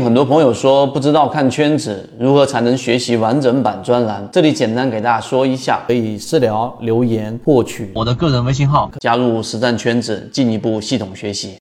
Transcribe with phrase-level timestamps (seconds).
[0.00, 11.56] 很多朋友说不知道看圈子如何才能学习完整版专栏，这里简单给大家说一下，可以私聊留言获取我的个人微信号，加入实战圈子，进一步系统学习。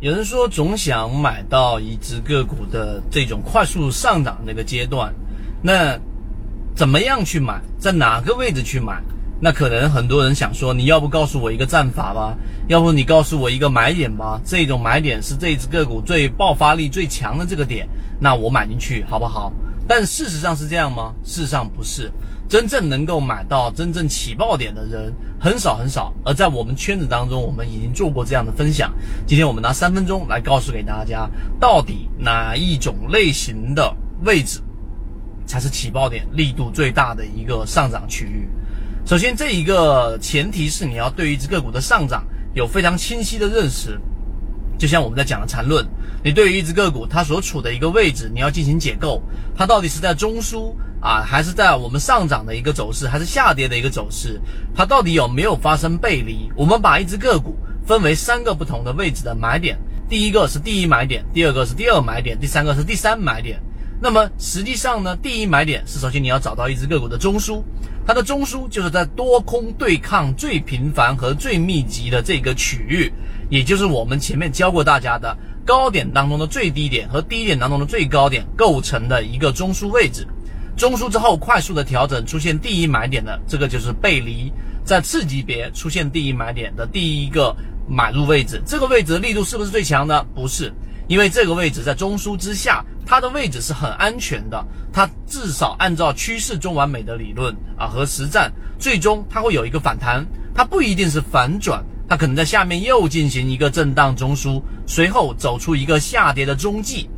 [0.00, 5.12] 有人说总想买到一只个股的这种快速上涨那个阶段，
[5.62, 5.98] 那
[6.76, 7.60] 怎么样去买？
[7.78, 9.02] 在哪个位置去买？
[9.40, 12.36] 那可能很多人想说，你要不告诉我一个战法吧？
[12.66, 14.40] 要不你告诉我一个买点吧？
[14.44, 17.88] 这种买点是这只个股最爆发力最强的这个点，
[18.20, 19.52] 那我买进去好不好？
[19.86, 21.14] 但事实上是这样吗？
[21.24, 22.12] 事实上不是，
[22.48, 26.12] 真正能够买到真正起爆点的人很少很少。
[26.24, 28.92] 而在我们圈子当中，我们已经做过这样的分享。
[29.24, 34.60] 今天我们拿三分钟来告诉给大家，到底哪一种类型的位置
[35.46, 38.48] 才是起爆点力度最大的一个上涨区域。
[39.08, 43.98] 首先，这一个前提是你要对于一只个股的上涨有非常清晰的认识。
[44.78, 45.82] 就像我们在讲的缠论，
[46.22, 49.22] 你对于一只个股它所处的一个位置，你要进行解构，
[49.56, 54.38] 它到底是在中枢啊，还是在我们上涨的一个走势，还是下跌的一个走势？
[54.74, 56.52] 它到底有没有发生背离？
[56.54, 63.58] 我们把一只个股分为三个不同的位置的买点，第一个是第一买点，第二个是第二买点，第三个是第三买点。
[64.00, 67.62] 那么实际上呢，第一买点是首先你要找到一只个股的中枢，
[68.06, 73.12] 它的中枢就是在多空对抗最频繁和最密集的这个区域，
[73.50, 80.24] 也就是我们前面教过大家的高点当中的最低点和低点当中的最高点构成的一个中枢位置。
[80.76, 84.52] 中枢之后快速的调整出现第一买点的这个就是背离，
[84.84, 87.52] 在次级别出现第一买点的第一个
[87.88, 90.24] 买入位置，这个位置的力度是不是最强呢？
[90.36, 90.72] 不是。
[91.08, 94.62] 因为这个位置在中枢之下，它的位置是很安全的。
[94.92, 107.08] 它至少按照趋势中完美的理论啊和实战，最终它会有一个反弹，它不一定是反转，它可能在下面又进行一个震荡中枢，随后走出一个下跌的中继。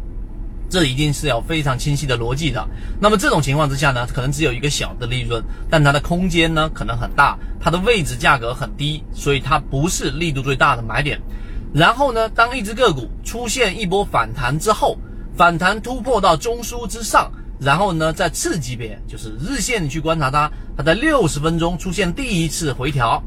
[0.69, 2.65] 这一定是有非常清晰的逻辑的。
[3.01, 11.21] 那么这种情况之下呢，可能只有一个小的利润，但它的空间呢可能很大，它的位置价格很低，所以它不是力度最大的买点。
[11.75, 14.97] 然后呢，当一只个股出现一波反弹之后，
[15.37, 23.23] 反弹突破到中枢之上，然后呢，在次级别，就是日线你去观察它，它在六十分钟出现第一次回调，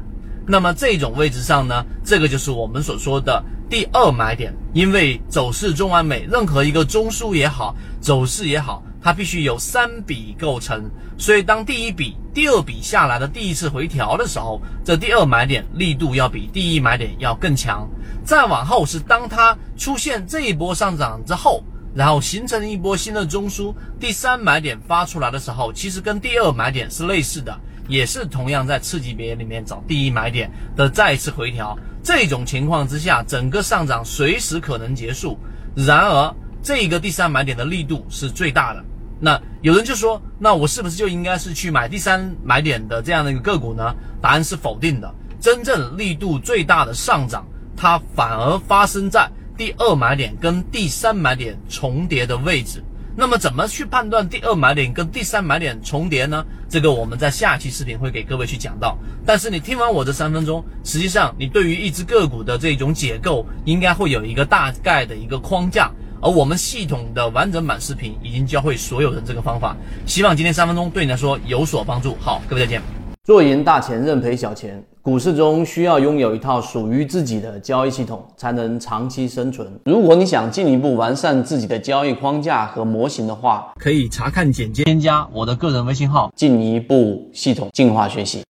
[0.46, 8.82] 那么这种位置上呢，这个就是我们所说的第二买点，因为走势中完美，任何一个中枢也好，走势也好。
[9.02, 17.86] 它必须有三笔构成，所以当第一笔、第二笔下来的第一次回调的时候，这第二买点力度要比第一买点要更强。
[18.24, 21.62] 再往后是当它出现这一波上涨之后，
[21.94, 27.56] 然后形成一波新的中枢，第三买点发出来的时候，其实跟第二买点是类似的，
[27.88, 31.78] 也是同样在次级别里面找第一买点的再次回调。
[32.02, 35.38] 这种情况之下，整个上涨随时可能结束。
[35.74, 38.84] 然而，这个第三买点的力度是最大的。
[39.20, 43.94] 那有人就说，那我是不是就应该是去买第三买点的这样的一个个股呢？
[44.20, 45.14] 答案是否定的。
[45.40, 52.82] 真正力度最大的上涨，它反而发生在第二买点跟第三买点重叠的位置。
[53.16, 56.44] 那么怎么去判断第二买点跟第三买点重叠呢？
[56.68, 58.98] 这个我们在下期视频会给各位去讲到。
[59.24, 65.90] 但是你听完我这三分钟，实际上你对于一只个股的这种解构，应该会有一个大概的一个框架。
[66.20, 69.76] 而我们系统的完整版视频已经教会所有人这个方法，
[70.06, 72.16] 希望今天三分钟对你来说有所帮助。
[72.20, 72.93] 好，各位再见。
[73.24, 74.84] 做赢大钱，认赔小钱。
[75.00, 79.66] 股市中需要拥有一套属于自己的交易系统，才能长期生存。
[79.86, 88.42] 如果你想进一步完善自己的交易框架和模型的话，可以查看简介，添加我的个人微信号，进一步系统进化学习。